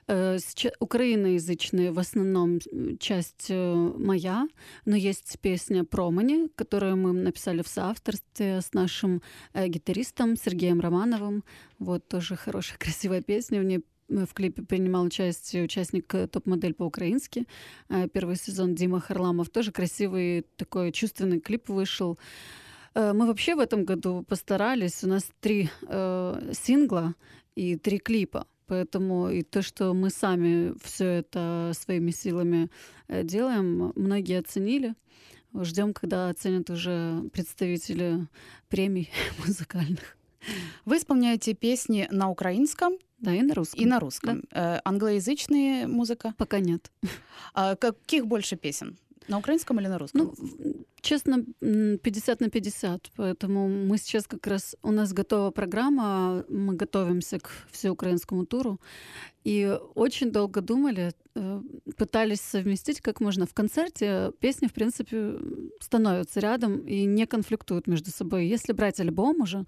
Э, 0.08 0.38
Украиноязычные 0.80 1.92
в 1.92 2.00
основном 2.00 2.60
м, 2.72 2.98
часть 2.98 3.48
э, 3.50 3.74
моя, 3.98 4.48
но 4.86 4.96
есть 4.96 5.38
песня 5.42 5.84
«Промани», 5.84 6.50
которую 6.56 6.98
мы 6.98 7.14
написали 7.14 7.62
в 7.62 7.68
соавторстве 7.68 8.62
с 8.62 8.74
нашим 8.74 9.22
э, 9.54 9.68
гитаристом 9.68 10.36
Сергеем 10.36 10.80
Романовым. 10.82 11.44
Вот 11.80 12.08
тоже 12.08 12.36
хорошая, 12.36 12.78
красивая 12.80 13.22
песня. 13.22 13.60
В 13.60 13.64
ней 13.64 13.80
э, 14.10 14.26
в 14.26 14.34
клипе 14.34 14.62
принимал 14.62 15.06
участие 15.06 15.64
участник 15.64 16.14
э, 16.14 16.28
топ-модель 16.28 16.74
по-украински. 16.74 17.46
Э, 17.90 18.08
Первый 18.08 18.36
сезон 18.36 18.76
Дима 18.76 19.00
Харламов. 19.00 19.50
Тоже 19.50 19.72
красивый 19.72 20.46
такой 20.58 20.92
чувственный 20.92 21.40
клип 21.40 21.70
вышел. 21.70 22.18
Э, 22.98 23.14
Мы 23.14 23.26
вообще 23.28 23.56
в 23.56 23.60
этом 23.60 23.86
году 23.86 24.24
постарались. 24.28 25.04
У 25.04 25.08
нас 25.08 25.24
три 25.40 25.70
э, 25.88 26.52
сингла 26.54 27.14
и 27.56 27.76
три 27.78 28.00
клипа. 28.00 28.46
Поэтому 28.68 29.30
и 29.30 29.44
то, 29.44 29.62
что 29.62 29.94
мы 29.94 30.10
сами 30.10 30.74
все 30.84 31.06
это 31.06 31.72
своими 31.74 32.12
силами 32.12 32.70
э, 33.08 33.24
делаем, 33.24 33.94
многие 33.96 34.40
оценили. 34.40 34.94
Ждем, 35.64 35.94
когда 35.94 36.30
оценят 36.30 36.70
уже 36.70 37.22
представители 37.34 38.28
премий 38.68 39.10
музыкальных. 39.48 40.18
Вы 40.86 40.98
исполняете 40.98 41.54
песни 41.54 42.08
на 42.12 42.30
украинском 42.30 42.94
Да, 43.20 43.34
и 43.34 43.42
на 43.42 43.54
русском. 43.54 43.82
и 43.82 43.86
на 43.86 44.00
русском. 44.00 44.44
Э, 44.52 44.80
Англоязычная 44.86 45.88
музыка. 45.88 46.34
Пока 46.38 46.60
нет. 46.60 46.92
А 47.54 47.76
каких 47.76 48.26
больше 48.28 48.56
песен? 48.58 48.98
На 49.28 49.38
украинском 49.40 49.80
или 49.80 49.88
на 49.88 49.98
русском? 49.98 50.22
Ну, 50.38 50.86
честно, 51.08 51.46
м, 51.62 51.98
50 51.98 52.42
на 52.42 52.50
50. 52.50 53.12
Поэтому 53.16 53.68
мы 53.70 53.98
сейчас 53.98 54.28
как 54.28 54.48
раз... 54.48 54.76
У 54.84 54.92
нас 54.92 55.14
готова 55.14 55.52
программа, 55.52 56.44
мы 56.50 56.76
готовимся 56.76 57.40
к 57.40 57.50
всеукраинскому 57.72 58.46
туру. 58.46 58.80
И 59.46 59.78
очень 59.96 60.32
долго 60.32 60.62
думали, 60.62 61.12
э, 61.36 61.62
пытались 61.98 62.42
совместить 62.42 63.02
как 63.02 63.22
можно. 63.22 63.46
В 63.46 63.54
концерте 63.54 64.32
песни, 64.40 64.68
в 64.68 64.74
принципе, 64.74 65.40
становятся 65.80 66.42
рядом 66.42 66.80
и 66.80 67.06
не 67.06 67.26
конфликтуют 67.26 67.88
между 67.88 68.12
собой. 68.12 68.48
Если 68.48 68.74
брать 68.74 69.00
альбом 69.00 69.42
уже, 69.42 69.66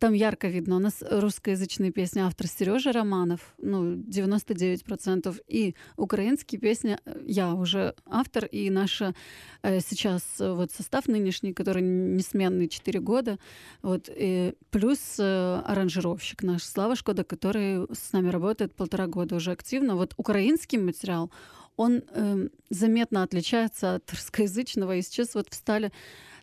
там 0.00 0.14
ярко 0.14 0.48
видно. 0.48 0.76
У 0.76 0.78
нас 0.78 1.04
русскоязычные 1.10 1.92
песни 1.92 2.20
автор 2.20 2.46
Сережа 2.46 2.92
Романов, 2.92 3.54
ну, 3.58 3.94
99%. 3.94 5.40
И 5.46 5.74
украинские 5.96 6.60
песни 6.60 6.98
э, 7.04 7.22
я 7.26 7.52
уже 7.54 7.94
автор, 8.06 8.46
и 8.46 8.70
наша 8.70 9.14
э, 9.62 9.80
сейчас 9.80 10.22
э, 10.40 10.52
вот 10.52 10.72
состав 10.72 11.06
нынешний, 11.06 11.52
который 11.52 11.82
несменный 11.82 12.68
4 12.68 13.00
года, 13.00 13.38
вот, 13.82 14.08
и 14.08 14.54
плюс 14.70 14.98
э, 15.18 15.62
аранжировщик 15.66 16.42
наш 16.42 16.62
Слава 16.64 16.96
Шкода, 16.96 17.22
который 17.22 17.86
с 17.92 18.12
нами 18.12 18.30
работает 18.30 18.74
полтора 18.74 19.06
года 19.06 19.36
уже 19.36 19.52
активно. 19.52 19.96
Вот 19.96 20.14
украинский 20.16 20.78
материал, 20.78 21.30
он 21.76 22.02
э, 22.10 22.48
заметно 22.70 23.22
отличается 23.22 23.96
от 23.96 24.10
русскоязычного, 24.10 24.96
и 24.96 25.02
сейчас 25.02 25.34
вот 25.34 25.48
встали 25.50 25.92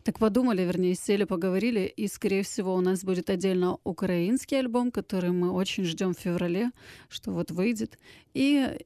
так 0.04 0.18
подумали, 0.18 0.62
вернее, 0.62 0.94
сели, 0.94 1.24
поговорили, 1.24 1.80
и, 1.96 2.08
скорее 2.08 2.42
всего, 2.42 2.74
у 2.74 2.80
нас 2.80 3.04
будет 3.04 3.30
отдельно 3.30 3.78
украинский 3.84 4.58
альбом, 4.58 4.90
который 4.90 5.30
мы 5.30 5.50
очень 5.52 5.84
ждем 5.84 6.14
в 6.14 6.18
феврале, 6.18 6.70
что 7.08 7.32
вот 7.32 7.50
выйдет, 7.50 7.98
и 8.34 8.78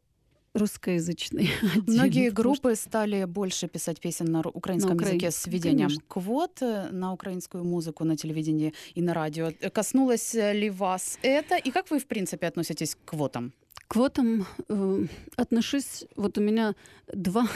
русскоязычный. 0.54 1.50
отдельно, 1.62 1.82
Многие 2.02 2.30
что- 2.30 2.42
группы 2.42 2.74
стали 2.76 3.24
больше 3.24 3.68
писать 3.68 4.00
песен 4.00 4.26
на 4.26 4.40
украинском 4.40 4.96
На 4.96 5.02
языке 5.02 5.30
с 5.30 5.46
введением 5.46 5.88
конечно. 5.88 6.04
квот 6.08 6.58
э, 6.62 6.88
на 6.90 7.12
украинскую 7.12 7.64
музыку 7.64 8.04
на 8.04 8.16
телевидении 8.16 8.74
и 8.94 9.02
на 9.02 9.14
радио. 9.14 9.50
Коснулось 9.72 10.34
ли 10.34 10.68
вас 10.70 11.18
это? 11.22 11.56
И 11.56 11.70
как 11.70 11.90
вы, 11.90 11.98
в 11.98 12.06
принципе, 12.06 12.46
относитесь 12.46 12.94
к 12.94 12.98
квотам? 13.10 13.52
Квотам 13.92 14.46
э, 14.70 15.04
отношусь, 15.36 16.06
вот 16.16 16.38
у 16.38 16.40
меня 16.40 16.74
два, 17.12 17.46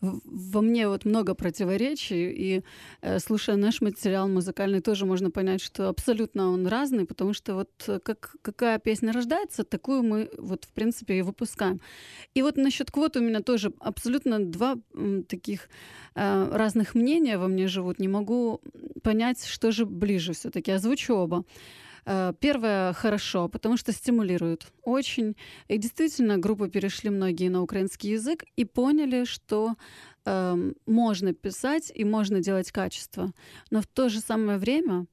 во 0.00 0.60
мне 0.60 0.88
вот 0.88 1.04
много 1.04 1.34
противоречий, 1.34 2.32
и 2.32 2.64
э, 3.00 3.20
слушая 3.20 3.54
наш 3.54 3.80
материал 3.80 4.26
музыкальный, 4.26 4.80
тоже 4.80 5.06
можно 5.06 5.30
понять, 5.30 5.62
что 5.62 5.88
абсолютно 5.88 6.50
он 6.50 6.66
разный, 6.66 7.06
потому 7.06 7.32
что 7.32 7.54
вот 7.54 7.70
э, 7.86 8.00
как, 8.00 8.34
какая 8.42 8.80
песня 8.80 9.12
рождается, 9.12 9.62
такую 9.62 10.02
мы 10.02 10.30
вот 10.36 10.64
в 10.64 10.72
принципе 10.72 11.18
и 11.18 11.22
выпускаем. 11.22 11.80
И 12.34 12.42
вот 12.42 12.56
насчет 12.56 12.90
квот 12.90 13.16
у 13.16 13.20
меня 13.20 13.40
тоже 13.40 13.72
абсолютно 13.78 14.44
два 14.44 14.76
м, 14.94 15.22
таких 15.22 15.68
э, 16.16 16.48
разных 16.50 16.96
мнения 16.96 17.38
во 17.38 17.46
мне 17.46 17.68
живут. 17.68 18.00
Не 18.00 18.08
могу 18.08 18.60
понять, 19.04 19.46
что 19.46 19.70
же 19.70 19.86
ближе 19.86 20.32
все-таки. 20.32 20.72
Озвучу 20.72 21.14
оба. 21.14 21.44
Э, 22.06 22.32
Первое 22.40 22.92
хорошо, 22.92 23.48
потому 23.48 23.76
что 23.76 23.92
стимулирует 23.92 24.66
очень. 24.82 25.36
И 25.68 25.78
действительно, 25.78 26.38
группы 26.38 26.68
перешли 26.68 27.10
многие 27.10 27.48
на 27.48 27.62
украинский 27.62 28.10
язык 28.10 28.44
и 28.56 28.64
поняли, 28.64 29.24
что 29.24 29.74
эм, 30.26 30.74
можно 30.86 31.32
писать 31.34 31.92
и 31.94 32.04
можно 32.04 32.40
делать 32.40 32.70
качество. 32.72 33.32
Но 33.70 33.80
в 33.80 33.86
то 33.86 34.08
же 34.08 34.20
самое 34.20 34.58
время 34.58 35.06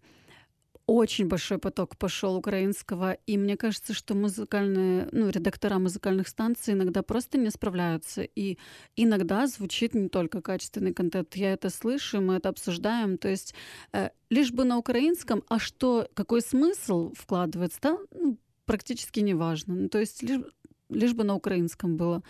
очень 0.92 1.28
большой 1.28 1.58
поток 1.58 1.96
пошел 1.98 2.36
украинского, 2.36 3.14
и 3.26 3.38
мне 3.38 3.56
кажется, 3.56 3.94
что 3.94 4.14
музыкальные, 4.14 5.08
ну, 5.12 5.30
редактора 5.30 5.80
музыкальных 5.80 6.28
станций 6.28 6.74
иногда 6.74 7.02
просто 7.02 7.38
не 7.38 7.50
справляются, 7.50 8.24
и 8.24 8.58
иногда 8.98 9.48
звучит 9.48 9.96
не 9.96 10.10
только 10.10 10.42
качественный 10.42 10.94
контент. 10.94 11.36
Я 11.36 11.54
это 11.54 11.70
слышу, 11.70 12.20
мы 12.20 12.36
это 12.36 12.50
обсуждаем. 12.50 13.18
То 13.18 13.30
есть 13.30 13.56
э, 13.94 14.10
лишь 14.30 14.52
бы 14.52 14.66
на 14.66 14.78
украинском, 14.78 15.44
а 15.48 15.60
что, 15.60 16.10
какой 16.14 16.42
смысл 16.42 17.14
вкладывается, 17.16 17.80
да, 17.82 17.98
ну, 18.14 18.38
практически 18.66 19.22
неважно. 19.22 19.76
Ну, 19.76 19.90
то 19.90 20.00
есть 20.00 20.22
лишь, 20.24 20.42
лишь 20.90 21.14
бы 21.14 21.24
на 21.24 21.36
украинском 21.36 21.96
было 21.96 22.22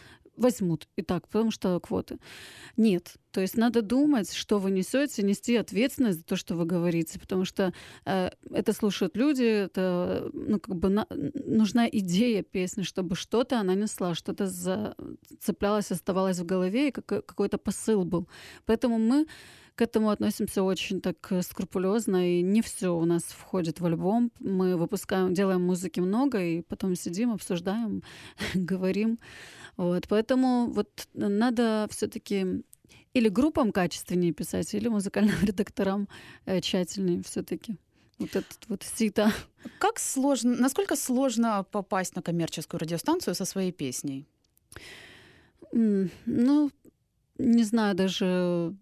возьмут 0.41 0.87
и 0.97 1.01
так, 1.01 1.27
потому 1.27 1.51
что 1.51 1.79
квоты. 1.79 2.17
Нет. 2.77 3.13
То 3.31 3.41
есть 3.41 3.57
надо 3.57 3.81
думать, 3.81 4.33
что 4.33 4.59
вы 4.59 4.71
несете, 4.71 5.23
нести 5.23 5.55
ответственность 5.55 6.19
за 6.19 6.25
то, 6.25 6.35
что 6.35 6.55
вы 6.55 6.65
говорите, 6.65 7.19
потому 7.19 7.45
что 7.45 7.73
э, 8.05 8.29
это 8.51 8.73
слушают 8.73 9.15
люди, 9.15 9.43
это 9.43 10.29
ну, 10.33 10.59
как 10.59 10.75
бы 10.75 10.89
на- 10.89 11.07
нужна 11.45 11.87
идея 11.87 12.43
песни, 12.43 12.83
чтобы 12.83 13.15
что-то 13.15 13.59
она 13.59 13.75
несла, 13.75 14.15
что-то 14.15 14.47
за- 14.47 14.95
цеплялось, 15.39 15.91
оставалось 15.91 16.39
в 16.39 16.45
голове, 16.45 16.89
и 16.89 16.91
какой- 16.91 17.21
какой-то 17.21 17.57
посыл 17.57 18.03
был. 18.03 18.27
Поэтому 18.65 18.97
мы 18.99 19.27
к 19.75 19.81
этому 19.81 20.09
относимся 20.09 20.63
очень 20.63 21.01
так 21.01 21.15
э, 21.31 21.41
скрупулезно, 21.41 22.37
и 22.39 22.41
не 22.41 22.61
все 22.61 22.89
у 22.89 23.05
нас 23.05 23.23
входит 23.23 23.79
в 23.79 23.85
альбом. 23.85 24.31
Мы 24.39 24.75
выпускаем, 24.75 25.33
делаем 25.33 25.61
музыки 25.61 26.01
много, 26.01 26.43
и 26.43 26.61
потом 26.61 26.95
сидим, 26.95 27.31
обсуждаем, 27.31 28.03
говорим. 28.53 29.17
Вот, 29.81 30.07
поэтому 30.07 30.67
вот 30.67 31.07
надо 31.15 31.87
все-таки 31.89 32.63
или 33.15 33.29
группам 33.29 33.71
качественнее 33.71 34.31
писать, 34.31 34.75
или 34.75 34.87
музыкальным 34.89 35.35
редакторам 35.41 36.07
э, 36.45 36.61
тщательнее 36.61 37.23
все-таки. 37.23 37.77
Вот 38.19 38.35
этот 38.35 38.59
вот 38.67 38.83
сито. 38.83 39.31
Как 39.79 39.97
сложно, 39.97 40.55
насколько 40.55 40.95
сложно 40.95 41.65
попасть 41.71 42.15
на 42.15 42.21
коммерческую 42.21 42.79
радиостанцию 42.79 43.33
со 43.33 43.43
своей 43.45 43.71
песней? 43.71 44.27
Ну, 45.71 46.69
не 47.39 47.63
знаю 47.63 47.95
даже. 47.95 48.75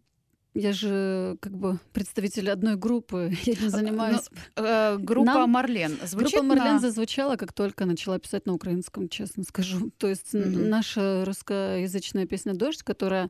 Я 0.55 0.73
же 0.73 1.37
как 1.41 1.55
бы 1.55 1.77
представитель 1.93 2.49
одной 2.49 2.75
группы, 2.75 3.31
я 3.43 3.53
не 3.61 3.69
занимаюсь. 3.69 4.29
Э, 4.55 4.97
группа 4.97 5.25
Нам- 5.25 5.49
Марлен 5.51 5.97
звучит 6.03 6.31
Группа 6.33 6.43
Марлен 6.43 6.73
на- 6.75 6.79
зазвучала, 6.79 7.35
как 7.35 7.53
только 7.53 7.85
начала 7.85 8.17
писать 8.19 8.45
на 8.47 8.53
украинском, 8.53 9.09
честно 9.09 9.43
скажу. 9.43 9.91
То 9.97 10.07
есть 10.07 10.33
Мгм. 10.33 10.69
наша 10.69 11.23
русскоязычная 11.25 12.25
песня 12.25 12.53
«Дождь», 12.55 12.81
которая, 12.83 13.29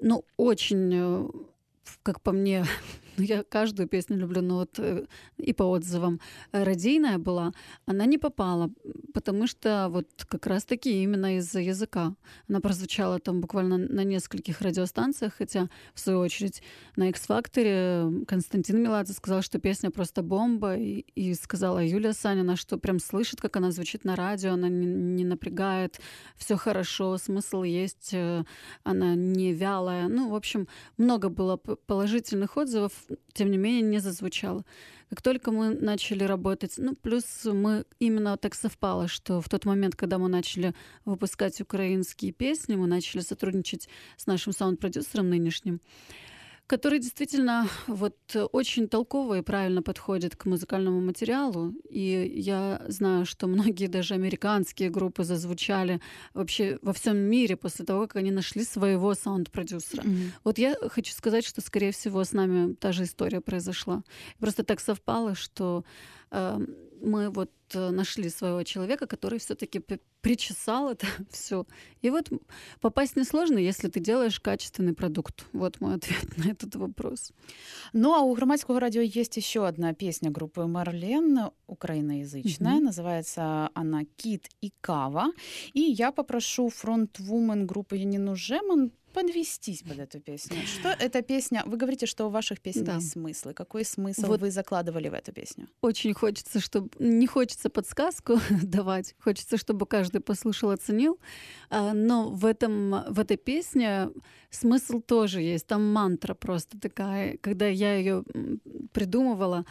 ну, 0.00 0.24
очень, 0.38 0.90
э, 0.94 1.28
как 2.02 2.22
по 2.22 2.32
мне, 2.32 2.64
ну, 3.18 3.24
я 3.24 3.42
каждую 3.42 3.88
песню 3.88 4.16
люблю, 4.16 4.42
но 4.42 4.54
вот 4.58 4.78
э, 4.78 5.06
и 5.38 5.52
по 5.52 5.64
отзывам, 5.64 6.20
э, 6.52 6.62
радийная 6.62 7.18
была, 7.18 7.52
она 7.86 8.06
не 8.06 8.16
попала, 8.18 8.70
потому 9.12 9.46
что 9.46 9.88
вот 9.90 10.06
как 10.28 10.46
раз-таки 10.46 11.02
именно 11.02 11.36
из-за 11.38 11.60
языка. 11.60 12.14
Она 12.48 12.60
прозвучала 12.60 13.18
там 13.18 13.40
буквально 13.40 13.76
на 13.76 14.04
нескольких 14.04 14.60
радиостанциях, 14.60 15.34
хотя, 15.34 15.68
в 15.94 16.00
свою 16.00 16.20
очередь, 16.20 16.62
на 16.96 17.08
X-Factor 17.08 18.24
Константин 18.26 18.82
Меладзе 18.82 19.12
сказал, 19.14 19.42
что 19.42 19.58
песня 19.58 19.90
просто 19.90 20.22
бомба, 20.22 20.76
и, 20.76 21.04
и 21.16 21.34
сказала 21.34 21.84
Юлия 21.84 22.12
Санина, 22.12 22.56
что 22.56 22.78
прям 22.78 23.00
слышит, 23.00 23.40
как 23.40 23.56
она 23.56 23.72
звучит 23.72 24.04
на 24.04 24.14
радио, 24.14 24.52
она 24.52 24.68
не, 24.68 24.86
не 24.86 25.24
напрягает, 25.24 26.00
все 26.36 26.56
хорошо, 26.56 27.18
смысл 27.18 27.64
есть, 27.64 28.10
э, 28.12 28.44
она 28.84 29.16
не 29.16 29.52
вялая. 29.52 30.08
Ну, 30.08 30.30
в 30.30 30.34
общем, 30.36 30.68
много 30.96 31.28
было 31.28 31.56
положительных 31.56 32.56
отзывов, 32.56 32.92
тем 33.32 33.50
не 33.50 33.58
менее 33.58 33.82
не 33.82 33.98
зазвучало. 33.98 34.64
Как 35.10 35.22
только 35.22 35.50
мы 35.50 35.70
начали 35.70 36.24
работать, 36.24 36.74
ну, 36.76 36.94
плюс 36.94 37.24
мы 37.44 37.84
именно 37.98 38.36
так 38.36 38.54
совпало, 38.54 39.08
что 39.08 39.40
в 39.40 39.48
тот 39.48 39.64
момент, 39.64 39.96
когда 39.96 40.18
мы 40.18 40.28
начали 40.28 40.74
выпускать 41.04 41.60
украинские 41.60 42.32
песни, 42.32 42.76
мы 42.76 42.86
начали 42.86 43.20
сотрудничать 43.20 43.88
с 44.16 44.26
нашим 44.26 44.52
саунд-продюсером 44.52 45.30
нынешним, 45.30 45.80
который 46.68 46.98
действительно 46.98 47.66
вот 47.86 48.16
э, 48.34 48.42
очень 48.42 48.88
толково 48.88 49.38
и 49.38 49.42
правильно 49.42 49.82
подходит 49.82 50.36
к 50.36 50.44
музыкальному 50.44 51.00
материалу. 51.00 51.72
И 51.88 52.32
я 52.36 52.82
знаю, 52.88 53.24
что 53.24 53.46
многие 53.46 53.86
даже 53.86 54.14
американские 54.14 54.90
группы 54.90 55.24
зазвучали 55.24 56.00
вообще 56.34 56.78
во 56.82 56.92
всем 56.92 57.16
мире 57.16 57.56
после 57.56 57.84
того, 57.84 58.02
как 58.02 58.16
они 58.16 58.30
нашли 58.30 58.64
своего 58.64 59.14
саунд-продюсера. 59.14 60.02
Мгм. 60.02 60.32
Вот 60.44 60.58
я 60.58 60.76
хочу 60.90 61.12
сказать, 61.14 61.46
что, 61.46 61.62
скорее 61.62 61.90
всего, 61.90 62.22
с 62.22 62.32
нами 62.32 62.74
та 62.74 62.92
же 62.92 63.04
история 63.04 63.40
произошла. 63.40 64.02
Просто 64.38 64.62
так 64.62 64.80
совпало, 64.80 65.34
что 65.34 65.84
э, 66.30 66.58
мы 67.00 67.30
вот 67.30 67.50
э, 67.72 67.90
нашли 67.90 68.28
своего 68.28 68.62
человека, 68.62 69.06
который 69.06 69.38
все-таки 69.38 69.78
причесал 70.28 70.90
это 70.90 71.06
все. 71.30 71.64
И 72.02 72.10
вот 72.10 72.30
попасть 72.80 73.16
несложно, 73.16 73.56
если 73.58 73.88
ты 73.88 73.98
делаешь 73.98 74.40
качественный 74.40 74.92
продукт. 74.92 75.46
Вот 75.54 75.80
мой 75.80 75.94
ответ 75.96 76.36
на 76.36 76.50
этот 76.50 76.76
вопрос. 76.76 77.32
Ну, 77.94 78.12
а 78.14 78.20
у 78.20 78.34
громадского 78.34 78.78
радио 78.78 79.00
есть 79.00 79.38
еще 79.38 79.66
одна 79.66 79.94
песня 79.94 80.30
группы 80.30 80.66
Марлен, 80.66 81.50
украиноязычная. 81.66 82.74
Мгм. 82.74 82.84
Называется 82.84 83.70
она 83.72 84.02
«Кит 84.16 84.48
и 84.60 84.70
Кава». 84.82 85.32
И 85.72 85.80
я 85.80 86.12
попрошу 86.12 86.68
фронтвумен 86.68 87.66
группы 87.66 87.96
Янину 87.96 88.36
Жеман 88.36 88.92
подвестись 89.12 89.82
под 89.82 89.98
эту 89.98 90.20
песню. 90.20 90.58
Что 90.66 90.88
эта 90.90 91.22
песня... 91.22 91.62
Вы 91.66 91.76
говорите, 91.76 92.06
что 92.06 92.26
у 92.26 92.30
ваших 92.30 92.60
песен 92.60 92.84
Да. 92.84 92.94
есть 92.96 93.10
смыслы. 93.12 93.52
Какой 93.54 93.84
смысл 93.84 94.26
Вот. 94.26 94.40
вы 94.40 94.50
закладывали 94.50 95.08
в 95.08 95.14
эту 95.14 95.32
песню? 95.32 95.68
Очень 95.80 96.14
хочется, 96.14 96.60
чтобы... 96.60 96.90
Не 96.98 97.26
хочется 97.26 97.68
подсказку 97.68 98.38
давать, 98.62 99.14
хочется, 99.18 99.56
чтобы 99.56 99.86
каждый 99.86 100.17
послушал, 100.20 100.70
оценил. 100.70 101.18
А, 101.70 101.92
Но 101.92 102.28
в, 102.30 102.44
этом, 102.44 103.04
в 103.08 103.18
этой 103.18 103.36
песне 103.36 104.10
смысл 104.50 105.00
тоже 105.00 105.40
есть. 105.40 105.66
Там 105.66 105.92
мантра 105.92 106.34
просто 106.34 106.78
такая. 106.78 107.36
Когда 107.38 107.66
я 107.66 107.96
ее 107.96 108.24
придумывала, 108.92 109.64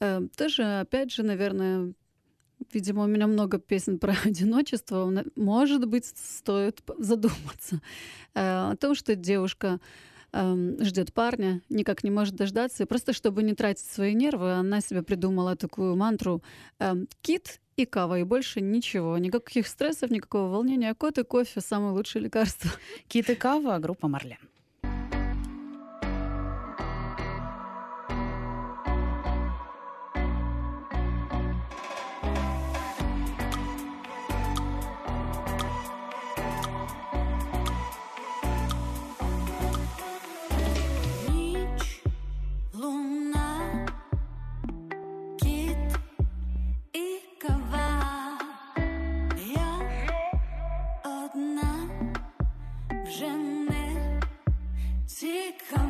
э, 0.00 0.20
тоже, 0.36 0.80
опять 0.80 1.12
же, 1.12 1.22
наверное, 1.22 1.92
Видимо, 2.72 3.04
у 3.04 3.06
меня 3.06 3.28
много 3.28 3.58
песен 3.58 4.00
про 4.00 4.14
одиночество. 4.24 5.08
На- 5.08 5.24
Может 5.36 5.86
быть, 5.86 6.06
стоит 6.06 6.82
задуматься 6.98 7.80
э, 8.34 8.70
о 8.72 8.76
том, 8.76 8.94
что 8.94 9.14
девушка 9.14 9.78
ждет 10.32 11.14
парня, 11.14 11.62
никак 11.70 12.04
не 12.04 12.10
может 12.10 12.34
дождаться. 12.34 12.82
И 12.82 12.86
просто 12.86 13.12
чтобы 13.12 13.42
не 13.42 13.54
тратить 13.54 13.86
свои 13.86 14.14
нервы, 14.14 14.52
она 14.52 14.80
себе 14.80 15.02
придумала 15.02 15.56
такую 15.56 15.96
мантру 15.96 16.42
эм, 16.78 17.08
«кит 17.22 17.60
и 17.82 17.86
кава», 17.86 18.18
и 18.18 18.24
больше 18.24 18.60
ничего. 18.60 19.18
Никаких 19.18 19.66
стрессов, 19.66 20.10
никакого 20.10 20.48
волнения. 20.48 20.94
Кот 20.94 21.18
и 21.18 21.24
кофе— 21.24 21.60
самое 21.62 21.92
лучшее 21.92 22.22
лекарство. 22.22 22.70
«Кит 23.08 23.30
и 23.30 23.34
Кава», 23.34 23.78
группа 23.78 24.08
Марлен. 24.08 24.38
Take 55.20 55.87